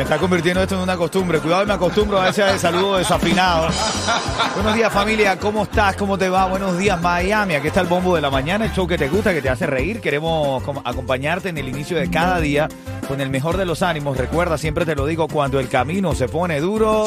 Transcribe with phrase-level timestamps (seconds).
[0.00, 1.40] me está convirtiendo esto en una costumbre.
[1.40, 3.68] Cuidado, me acostumbro a ese saludo desafinado.
[4.54, 5.38] Buenos días, familia.
[5.38, 5.94] ¿Cómo estás?
[5.96, 6.46] ¿Cómo te va?
[6.46, 7.54] Buenos días, Miami.
[7.54, 9.66] Aquí está el bombo de la mañana, el show que te gusta, que te hace
[9.66, 10.00] reír.
[10.00, 12.66] Queremos com- acompañarte en el inicio de cada día
[13.08, 14.16] con el mejor de los ánimos.
[14.16, 17.04] Recuerda, siempre te lo digo, cuando el camino se pone duro.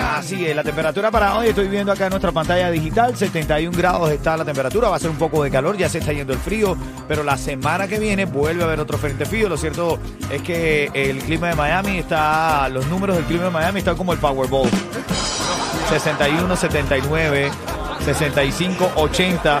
[0.00, 4.10] Así es, la temperatura para hoy, estoy viendo acá en nuestra pantalla digital, 71 grados
[4.10, 6.38] está la temperatura, va a ser un poco de calor, ya se está yendo el
[6.38, 6.76] frío,
[7.08, 9.48] pero la semana que viene vuelve a haber otro frente frío.
[9.48, 9.98] Lo cierto
[10.30, 14.12] es que el clima de Miami está, los números del clima de Miami están como
[14.12, 14.68] el Powerball.
[15.88, 17.50] 61, 79,
[18.04, 19.60] 65, 80.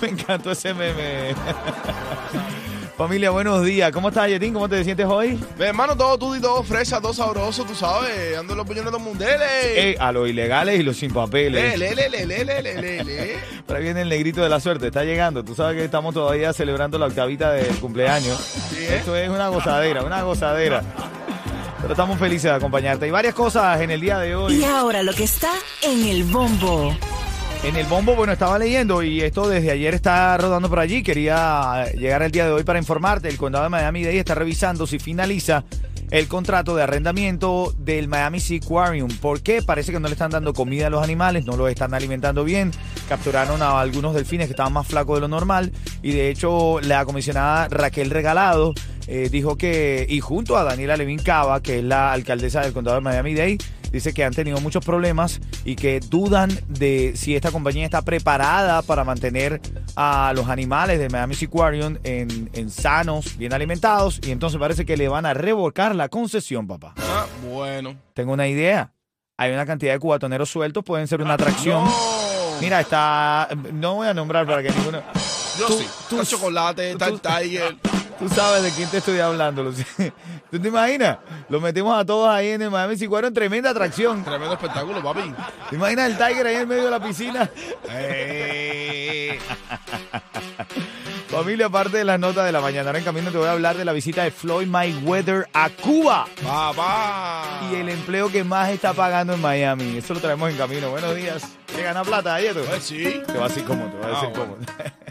[0.00, 1.34] Me encantó ese meme.
[2.96, 3.92] Familia, buenos días.
[3.92, 4.54] ¿Cómo estás, Yetín?
[4.54, 5.38] ¿Cómo te sientes hoy?
[5.58, 8.38] Mi hermano, todo tú y todo fresa, todo sabroso, tú sabes.
[8.38, 9.38] Ando en los puñones de mundeles.
[9.52, 11.78] Eh, a los ilegales y los sin papeles.
[11.78, 13.36] Le, le, le, le, le, le, le, le.
[13.66, 15.44] Por ahí viene el negrito de la suerte, está llegando.
[15.44, 18.72] Tú sabes que estamos todavía celebrando la octavita del cumpleaños.
[18.74, 18.96] ¿eh?
[18.98, 20.82] Esto es una gozadera, una gozadera.
[21.82, 23.04] Pero estamos felices de acompañarte.
[23.04, 24.64] Hay varias cosas en el día de Y hoy.
[24.64, 26.96] ahora lo que está en el bombo.
[27.62, 31.02] En el bombo, bueno, estaba leyendo y esto desde ayer está rodando por allí.
[31.02, 33.28] Quería llegar el día de hoy para informarte.
[33.28, 35.64] El condado de Miami-Dade está revisando si finaliza
[36.10, 39.10] el contrato de arrendamiento del Miami Sea Aquarium.
[39.20, 39.62] ¿Por qué?
[39.62, 42.70] Parece que no le están dando comida a los animales, no los están alimentando bien.
[43.08, 45.72] Capturaron a algunos delfines que estaban más flacos de lo normal.
[46.02, 48.74] Y de hecho, la comisionada Raquel Regalado
[49.08, 52.96] eh, dijo que, y junto a Daniela Levin Cava, que es la alcaldesa del condado
[52.96, 53.58] de Miami-Dade,
[53.96, 58.82] dice que han tenido muchos problemas y que dudan de si esta compañía está preparada
[58.82, 59.60] para mantener
[59.96, 64.20] a los animales de Miami Sea Aquarium en, en sanos, bien alimentados.
[64.26, 66.94] Y entonces parece que le van a revocar la concesión, papá.
[66.98, 67.96] Ah, bueno.
[68.14, 68.92] Tengo una idea.
[69.38, 71.84] Hay una cantidad de cubatoneros sueltos, pueden ser una atracción.
[71.84, 71.92] No.
[72.60, 73.48] Mira, está.
[73.74, 75.02] No voy a nombrar para que ninguno.
[75.58, 75.86] Yo tú- sí.
[76.08, 77.76] tú- Está chocolate, está el tiger.
[78.18, 79.84] Tú sabes de quién te estoy hablando, Lucy.
[80.50, 81.18] ¿Tú te imaginas?
[81.50, 84.24] Lo metemos a todos ahí en el Miami Sea Aquarium, tremenda atracción.
[84.24, 85.32] Tremendo espectáculo, papi.
[85.68, 87.50] ¿Te imaginas el Tiger ahí en medio de la piscina?
[87.90, 89.38] Eh.
[91.28, 93.76] Familia, aparte de las notas de la mañana, ahora en camino te voy a hablar
[93.76, 97.68] de la visita de Floyd Mayweather a Cuba Papá.
[97.70, 99.98] y el empleo que más está pagando en Miami.
[99.98, 100.88] Eso lo traemos en camino.
[100.90, 101.42] Buenos días.
[101.66, 102.62] ¿Te gana plata, Ayeto?
[102.62, 103.20] Pues sí.
[103.26, 104.56] Te va a decir cómo, te va a decir Ah, cómo.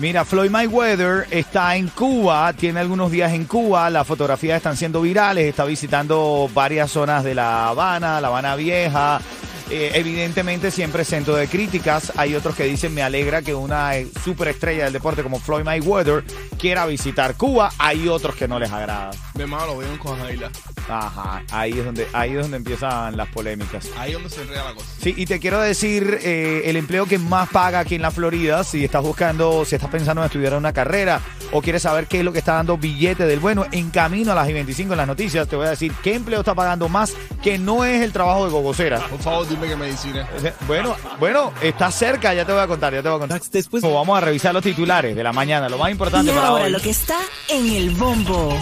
[0.00, 5.02] Mira, Floyd Mayweather está en Cuba, tiene algunos días en Cuba, las fotografías están siendo
[5.02, 9.20] virales, está visitando varias zonas de La Habana, La Habana Vieja.
[9.68, 12.14] Eh, evidentemente siempre centro de críticas.
[12.16, 16.24] Hay otros que dicen me alegra que una eh, superestrella del deporte como Floyd Mayweather
[16.58, 17.70] quiera visitar Cuba.
[17.78, 19.10] Hay otros que no les agrada.
[19.40, 20.50] Mi hermano lo veo con Jaila.
[20.86, 23.88] Ajá, ahí es donde ahí es donde empiezan las polémicas.
[23.96, 24.86] Ahí es donde se enreda la cosa.
[25.00, 28.62] Sí, y te quiero decir eh, el empleo que más paga aquí en la Florida,
[28.64, 32.24] si estás buscando, si estás pensando en estudiar una carrera o quieres saber qué es
[32.24, 35.48] lo que está dando billete del bueno, en camino a las I-25 en las noticias,
[35.48, 38.50] te voy a decir qué empleo está pagando más que no es el trabajo de
[38.50, 38.98] gogocera.
[39.08, 40.28] Por favor, dime que medicina.
[40.66, 43.40] Bueno, bueno, está cerca, ya te voy a contar, ya te voy a contar.
[43.50, 46.64] Después vamos a revisar los titulares de la mañana, lo más Y importante para ahora
[46.66, 46.72] hoy.
[46.72, 47.16] lo que está
[47.48, 48.54] en el bombo.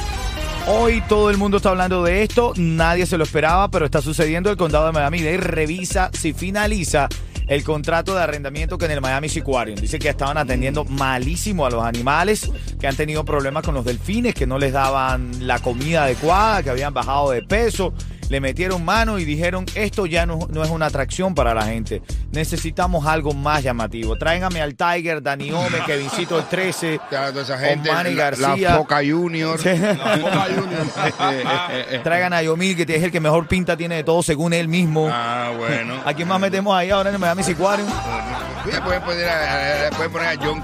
[0.71, 4.51] Hoy todo el mundo está hablando de esto, nadie se lo esperaba, pero está sucediendo.
[4.51, 7.09] El condado de Miami-Dade revisa si finaliza
[7.47, 9.79] el contrato de arrendamiento que en el Miami Aquarium.
[9.81, 14.35] Dice que estaban atendiendo malísimo a los animales, que han tenido problemas con los delfines,
[14.35, 17.95] que no les daban la comida adecuada, que habían bajado de peso.
[18.29, 22.03] Le metieron mano y dijeron, esto ya no, no es una atracción para la gente.
[22.31, 24.17] Necesitamos algo más llamativo.
[24.17, 28.71] Tráigame al Tiger, Dani Ome, Kevincito el 13, Ya, toda esa gente, Omani la, García.
[28.73, 29.59] la Foca Junior.
[29.59, 32.03] Boca Junior.
[32.03, 35.09] Traigan a Yomil, que es el que mejor pinta tiene de todo, según él mismo.
[35.11, 35.95] Ah, bueno.
[36.05, 37.43] ¿A quién más metemos ahí ahora en el Miami?
[37.43, 40.63] Oye, Pueden poner a, pueden poner a con-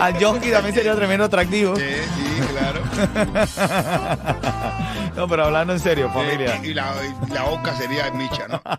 [0.00, 1.74] Al Jonky también sería tremendo atractivo.
[1.76, 2.82] Sí, sí, claro.
[5.18, 6.60] No, pero hablando en serio, familia.
[6.62, 6.92] Y, y la,
[7.28, 8.62] y la Oca sería Micha, ¿no?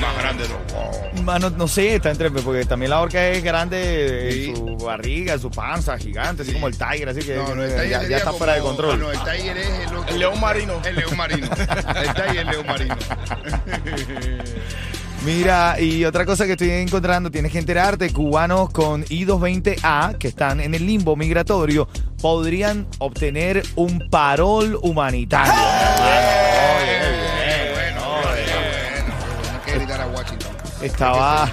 [0.00, 1.22] Más grande, ¿no?
[1.22, 4.50] Mano, no sé, está entre, porque también la orca es grande, Sí.
[4.50, 7.70] en su barriga, su panza gigante, así como el Tiger, así que No, no, el
[7.70, 8.98] ya, Tiger ya está como- fuera de control.
[9.00, 10.08] No, el Tiger es el.
[10.08, 10.80] El león marino.
[10.84, 11.46] El león marino.
[11.46, 12.96] El Tiger es el león marino.
[15.24, 20.60] Mira, y otra cosa que estoy encontrando, tienes que enterarte, cubanos con I-220A que están
[20.60, 21.88] en el limbo migratorio
[22.20, 25.54] podrían obtener un parol humanitario.
[30.82, 31.50] Estaba...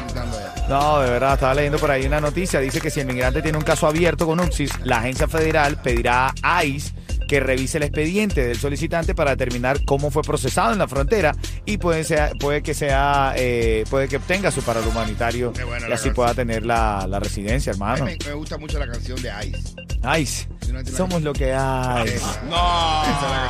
[0.68, 2.60] No, de verdad, estaba leyendo por ahí una noticia.
[2.60, 6.34] Dice que si el migrante tiene un caso abierto con UXIS, la agencia federal pedirá
[6.42, 6.94] a ICE
[7.32, 11.34] que revise el expediente del solicitante para determinar cómo fue procesado en la frontera
[11.66, 15.88] y puede, sea- puede que sea eh, puede que obtenga su parol humanitario y así
[15.88, 16.14] canción.
[16.14, 18.04] pueda tener la, la residencia, A hermano.
[18.06, 19.76] mí me, me gusta mucho la canción de Ice.
[20.04, 22.20] Entiendo somos lo que hay.
[22.50, 23.04] No.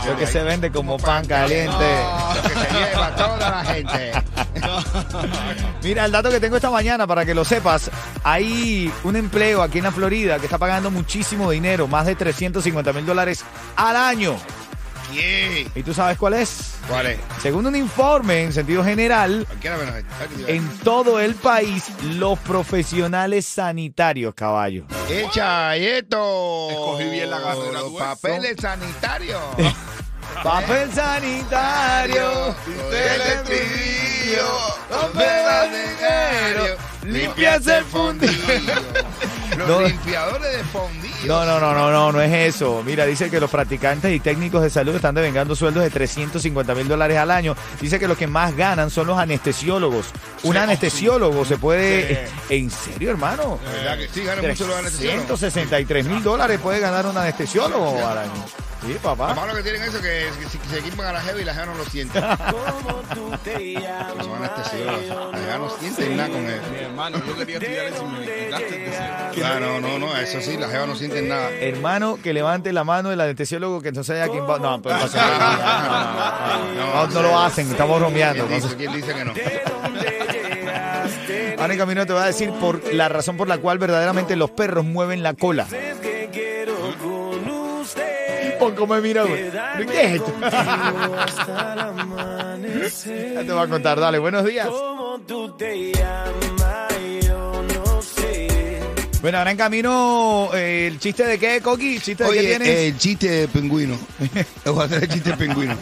[0.05, 1.71] Lo que se vende como pan caliente.
[1.71, 4.11] Lo que se lleva toda la gente.
[5.83, 7.89] Mira, el dato que tengo esta mañana para que lo sepas,
[8.23, 12.93] hay un empleo aquí en la Florida que está pagando muchísimo dinero, más de 350
[12.93, 13.43] mil dólares
[13.75, 14.35] al año.
[15.75, 16.75] ¿Y tú sabes cuál es?
[16.87, 17.19] ¿Cuál es?
[17.41, 19.69] Según un informe en sentido general, este.
[19.69, 24.85] ¿Sabes qué te iba a en todo el país, los profesionales sanitarios, caballo.
[25.09, 26.69] Echa esto.
[26.69, 29.41] Escogí bien la carrera, Los papeles sanitarios.
[30.43, 32.55] Papel sanitario,
[32.89, 34.47] teletribillo,
[34.89, 38.31] papel dinero, limpias el fundillo.
[39.67, 39.87] Los No.
[39.87, 41.27] limpiadores de.
[41.27, 42.81] No, no, no, no, no, no es eso.
[42.85, 46.87] Mira, dice que los practicantes y técnicos de salud están devengando sueldos de 350 mil
[46.87, 47.55] dólares al año.
[47.79, 50.07] Dice que los que más ganan son los anestesiólogos.
[50.43, 52.27] Un anestesiólogo se puede...
[52.49, 53.59] ¿En serio, hermano?
[53.65, 55.25] De verdad que sí, ganan mucho los anestesiólogos.
[55.39, 58.45] 163 mil dólares puede ganar un anestesiólogo al año.
[58.83, 59.35] Sí, Lo papá.
[59.35, 61.53] malo que tienen eso es que, que si se equipan a la jeva y la
[61.53, 62.19] jeva no lo siente.
[62.19, 62.31] Son
[64.35, 65.31] anestesiólogos.
[65.33, 66.61] La jeva no siente nada con Mi él.
[66.81, 69.05] hermano, yo quería estudiar eso y me quitaste el deseo.
[69.33, 71.51] Claro, no, no, no, eso sí, la jeva no siente nada.
[71.51, 74.57] Hermano, que levante la mano el anestesiólogo que entonces haya quien va...
[74.59, 78.47] No, pues, no, no, no, no, no lo hacen, estamos bromeando.
[78.47, 79.33] ¿Quién no dice, quién dice que no?
[81.59, 84.49] Ahora en camino te voy a decir por la razón por la cual verdaderamente los
[84.49, 85.67] perros mueven la cola.
[88.61, 89.49] Pon cómo me mira, güey.
[89.49, 90.33] ¿Pero ¿Qué es esto?
[93.33, 94.69] Ya te voy a contar, dale, buenos días.
[99.19, 102.67] Bueno, ahora en camino, eh, el chiste de qué, Coqui, chiste de qué Oye, tienes.
[102.69, 103.97] el chiste de pingüino.
[104.65, 105.75] Voy a hacer el chiste de pingüino.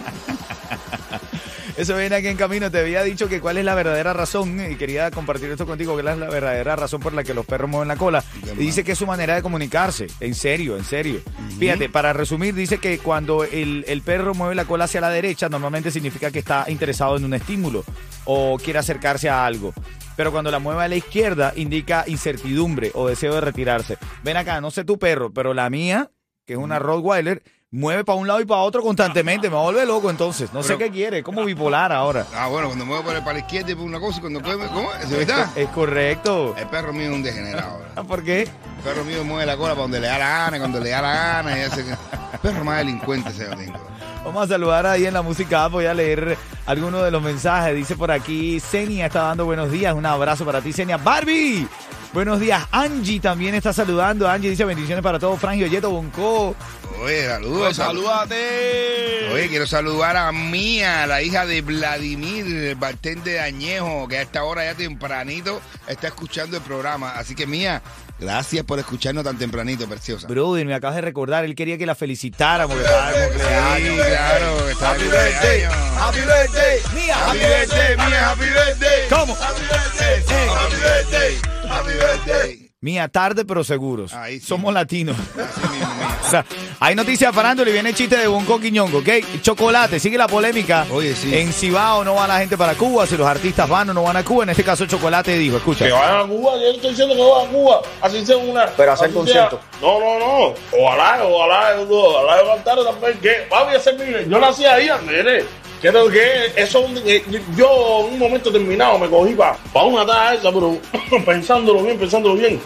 [1.79, 2.69] Eso viene aquí en camino.
[2.69, 6.01] Te había dicho que cuál es la verdadera razón y quería compartir esto contigo, que
[6.01, 8.21] es la verdadera razón por la que los perros mueven la cola.
[8.57, 10.07] Y dice que es su manera de comunicarse.
[10.19, 11.21] En serio, en serio.
[11.57, 15.47] Fíjate, para resumir, dice que cuando el, el perro mueve la cola hacia la derecha,
[15.47, 17.85] normalmente significa que está interesado en un estímulo
[18.25, 19.73] o quiere acercarse a algo.
[20.17, 23.97] Pero cuando la mueve a la izquierda, indica incertidumbre o deseo de retirarse.
[24.21, 26.11] Ven acá, no sé tu perro, pero la mía,
[26.45, 27.41] que es una Rottweiler,
[27.71, 29.49] mueve para un lado y para otro constantemente.
[29.49, 30.51] Me vuelve loco entonces.
[30.53, 31.23] No sé qué quiere.
[31.23, 32.25] Como bipolar ahora.
[32.33, 34.91] Ah, bueno, cuando muevo para, la izquierda y por una cosa y cuando come, ¿cómo?
[34.93, 35.49] ¿Es verdad?
[35.55, 36.55] Es correcto.
[36.57, 37.81] El perro mío es un degenerado.
[38.07, 38.41] ¿Por qué?
[38.43, 41.01] El perro mío mueve la cola para donde le da la gana, cuando le da
[41.01, 41.91] la gana y hace que...
[41.91, 43.79] El perro más delincuente ese domingo.
[44.23, 45.67] Vamos a saludar ahí en la música.
[45.67, 47.75] Voy a leer algunos de los mensajes.
[47.75, 49.93] Dice por aquí, Senia está dando buenos días.
[49.93, 50.97] Un abrazo para ti, Senia.
[50.97, 51.67] Barbie,
[52.13, 52.67] buenos días.
[52.71, 54.29] Angie también está saludando.
[54.29, 55.39] Angie dice bendiciones para todos.
[55.39, 56.55] Frangio, Yeto, Bonco.
[57.01, 57.59] Oye, saludos.
[57.59, 59.29] Pues, salúdate.
[59.31, 64.21] Oye, quiero saludar a Mía, la hija de Vladimir, el bartender de Añejo, que a
[64.21, 67.11] esta hora ya tempranito está escuchando el programa.
[67.11, 67.81] Así que Mía,
[68.19, 70.27] gracias por escucharnos tan tempranito, preciosa.
[70.27, 71.45] Brother, me acabas de recordar.
[71.45, 72.75] Él quería que la felicitáramos.
[72.75, 73.29] que estaba de
[73.79, 75.63] Sí, claro, está Happy birthday,
[75.97, 79.09] happy birthday, Mía, Happy birthday, Mía, happy birthday.
[79.09, 79.35] ¿Cómo?
[79.35, 81.37] Happy birthday, happy birthday,
[81.69, 82.58] happy birthday.
[82.81, 84.13] Mía, tarde pero seguros.
[84.13, 84.45] Ahí sí.
[84.47, 85.17] Somos latinos.
[85.17, 86.05] Así mismo, Mía.
[86.25, 86.45] O sea,
[86.79, 89.09] hay noticias farándula y viene el chiste de Bonco Quiñongo, ¿ok?
[89.41, 90.85] Chocolate, sigue la polémica.
[90.91, 91.35] Oye, sí.
[91.35, 94.15] En Cibao no va la gente para Cuba, si los artistas van o no van
[94.17, 94.43] a Cuba.
[94.43, 95.85] En este caso, Chocolate dijo, escucha.
[95.85, 98.67] Que vayan a Cuba, yo estoy diciendo que vayan a Cuba, así sea una.
[98.67, 99.59] Pero hacer concierto.
[99.81, 100.53] No, no, no.
[100.79, 103.17] Ojalá, ojalá, ojalá yo cantara también.
[103.19, 105.45] Que papi, ese es mi- Yo nací ahí, Andrés.
[105.81, 107.23] Quiero que eso, eh,
[107.55, 110.77] yo en un momento determinado me cogí para una talla esa, pero
[111.25, 112.59] pensándolo bien, pensándolo bien,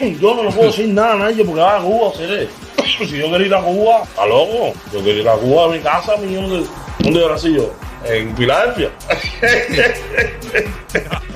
[0.20, 2.48] yo no le puedo decir nada a nadie porque va a Cuba, seré.
[2.98, 4.72] Si yo quería ir a Cuba, está loco.
[4.92, 6.66] Yo quería ir a Cuba a mi casa, mi ¿dónde,
[7.00, 7.72] dónde nací yo?
[8.04, 8.90] En Filadelfia.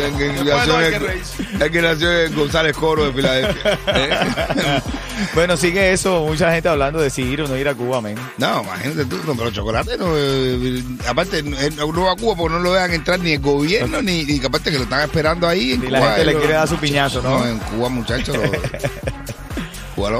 [0.00, 3.78] Que nació en- que que nació en González Coro de Filadelfia.
[3.88, 4.80] ¿Eh?
[5.32, 8.16] Bueno, sigue eso, mucha gente hablando de si ir o no ir a Cuba, men.
[8.36, 10.06] No, imagínate tú, no, pero chocolate no.
[10.16, 14.02] eh, aparte, él no va a Cuba porque no lo dejan entrar ni el gobierno,
[14.02, 15.72] ni, ni que aparte que lo están esperando ahí.
[15.72, 17.38] En Y la gente le quiere dar su piñazo, ¿no?
[17.38, 18.36] No, en Cuba, muchachos.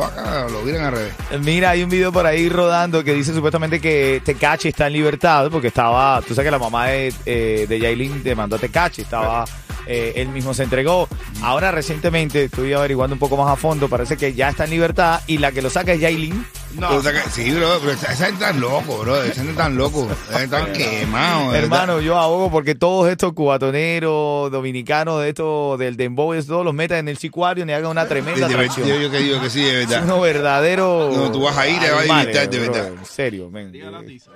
[0.05, 1.15] acá, lo viran al revés.
[1.41, 5.49] Mira, hay un video por ahí rodando que dice supuestamente que Tecachi está en libertad
[5.51, 9.45] porque estaba, tú sabes que la mamá de, eh, de Yailin demandó a Tecachi, estaba,
[9.87, 11.09] eh, él mismo se entregó.
[11.43, 15.21] Ahora recientemente estoy averiguando un poco más a fondo, parece que ya está en libertad
[15.27, 16.47] y la que lo saca es Yailin.
[16.83, 19.23] O sea que- sí, bro, pero esa gente tan loco, bro.
[19.23, 20.09] Esa gente tan loco.
[20.29, 21.53] Esa gente tan quemado.
[21.53, 26.65] de Hermano, yo abogo porque todos estos cubatoneros, dominicanos, de estos del dembow, de todos
[26.65, 28.87] los metan en el sicuario y hagan una tremenda atracción.
[28.89, 30.05] Yo, yo que digo que sí, de verdad.
[30.05, 31.17] unos verdaderos.
[31.17, 32.89] No, tú vas a ir, te vas a divirtar, de bro, verdad.
[32.99, 33.73] En serio, men.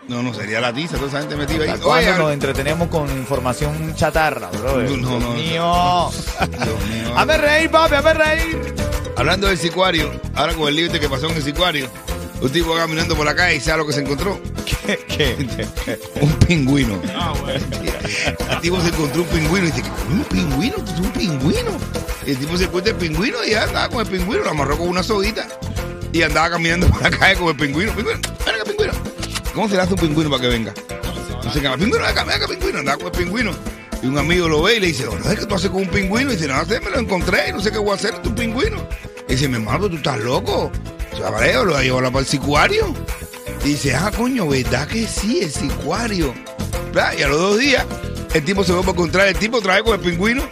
[0.08, 1.70] No, no, sería la tiza, toda esa gente metida ahí.
[1.70, 4.78] ¿Hasta ¿Cuándo Oye, nos entretenemos con información chatarra, bro?
[4.82, 5.34] No, no, no.
[5.34, 6.10] Dios mío.
[6.48, 7.12] Dios mío.
[7.16, 8.74] Hazme reír, papi, hazme reír.
[9.16, 11.88] Hablando del sicuario, ahora con el límite que pasó en el sicuario,
[12.40, 14.40] un tipo va caminando por la calle y sabe lo que se encontró.
[14.64, 14.98] ¿Qué?
[15.08, 15.98] qué?
[16.20, 17.00] Un pingüino.
[18.50, 20.12] El tipo se encontró un pingüino y dice, ¿qué?
[20.12, 20.76] ¿Un pingüino?
[20.76, 21.70] ¿Tú un pingüino?
[22.26, 24.78] Y el tipo se encuentra el pingüino y ya andaba con el pingüino, lo amarró
[24.78, 25.48] con una soguita
[26.12, 27.92] y andaba caminando por la calle con el pingüino.
[27.92, 28.92] Pingüino, ven acá, pingüino.
[29.54, 30.74] ¿Cómo se le hace un pingüino para que venga?
[31.44, 32.78] No sé qué, pingüino, ven acá, ven acá, pingüino.
[32.78, 33.52] Andaba con el pingüino.
[34.02, 36.30] Y un amigo lo ve y le dice, ¿qué tú haces con un pingüino?
[36.30, 38.34] Y dice, no sé, me lo encontré y no sé qué voy a hacer, tu
[38.34, 38.86] pingüino.
[39.28, 40.70] Y dice, mi hermano, tú estás loco.
[41.18, 42.94] O sea, Valeo, lo va llevar para el sicuario.
[43.64, 45.40] Y dice, ah, coño, ¿verdad que sí?
[45.42, 46.32] El sicuario.
[47.18, 47.84] Y a los dos días,
[48.34, 50.44] el tipo se vuelve a encontrar, el tipo trae con el pingüino.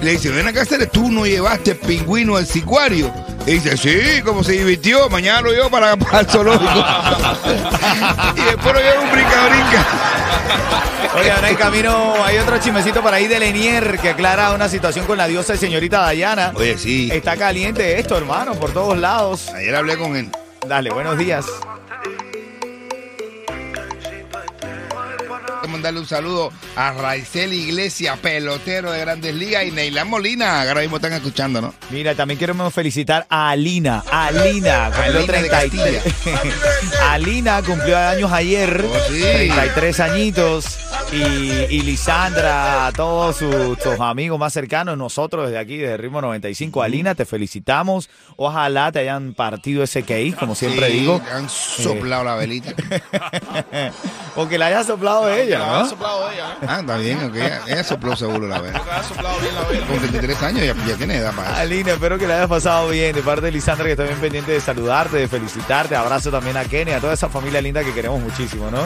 [0.00, 3.12] Le dice, ven acá, hacer tú no llevaste pingüino al sicuario.
[3.46, 6.64] Y dice, sí, como se divirtió, mañana lo llevo para, el zoológico.
[8.36, 9.85] y después lo lleva un brinca-brinca.
[11.46, 15.16] Ahora en camino hay otro chismecito por ahí de Lenier que aclara una situación con
[15.16, 16.50] la diosa y señorita Dayana.
[16.56, 17.08] Oye, sí.
[17.12, 19.50] Está caliente esto, hermano, por todos lados.
[19.50, 20.28] Ayer hablé con él.
[20.66, 21.46] Dale, buenos días.
[25.68, 30.96] Mandarle un saludo a Raizel Iglesias, pelotero de Grandes Ligas, y Neilán Molina, ahora mismo
[30.96, 31.74] están escuchando, ¿no?
[31.90, 34.02] Mira, también queremos felicitar a Alina.
[34.10, 36.02] Alina cumplió Alina de 33.
[37.08, 38.84] Alina cumplió años ayer.
[38.88, 39.20] Oh, sí.
[39.20, 40.85] 33 añitos.
[41.12, 41.16] Y,
[41.76, 46.82] y Lisandra, a todos sus, sus amigos más cercanos, nosotros desde aquí, desde Ritmo 95.
[46.82, 48.10] Alina, te felicitamos.
[48.36, 51.22] Ojalá te hayan partido ese case, como siempre Sí, digo.
[51.24, 52.72] le Han soplado la velita.
[54.36, 55.88] o que la haya soplado ella, La ¿no?
[55.88, 56.66] soplado ella, ¿eh?
[56.68, 57.34] Ah, está bien, ok.
[57.36, 58.82] Ella, ella sopló seguro la vela.
[58.92, 59.86] Ha soplado bien la vela.
[59.86, 61.60] Con 33 años ya, ya tiene edad para eso.
[61.60, 63.14] Alina, espero que la hayas pasado bien.
[63.14, 65.94] De parte de Lisandra, que está bien pendiente de saludarte, de felicitarte.
[65.96, 68.80] Abrazo también a Kenny, a toda esa familia linda que queremos muchísimo, ¿no?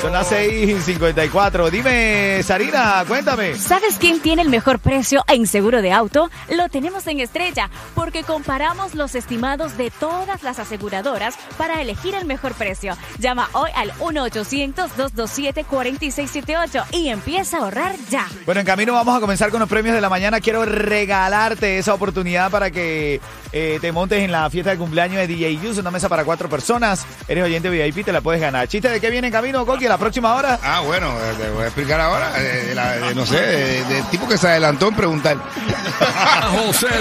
[0.00, 1.70] Son las 6.54.
[1.70, 3.54] Dime, Sarina, cuéntame.
[3.56, 6.28] ¿Sabes quién tiene el mejor precio en seguro de auto?
[6.50, 12.24] Lo tenemos en Estrella, porque comparamos los estimados de todas las aseguradoras para elegir el
[12.24, 12.96] mejor precio.
[13.18, 18.26] Llama hoy al 1-800-227-4678 y empieza a ahorrar ya.
[18.44, 20.40] Bueno, en camino vamos a comenzar con los premios de la mañana.
[20.40, 23.20] Quiero regalarte esa oportunidad para que
[23.52, 26.48] eh, te montes en la fiesta de cumpleaños de DJ Use, una mesa para cuatro
[26.48, 27.04] personas.
[27.28, 28.66] Eres oyente VIP, te la puedes ganar.
[28.68, 30.58] ¿Chiste de qué viene en camino, Coqui, a la próxima hora?
[30.62, 32.32] Ah, bueno, eh, te voy a explicar ahora.
[32.38, 35.36] eh, de la- de- no sé, de- del tipo que se adelantó en preguntar.
[36.66, 37.00] José de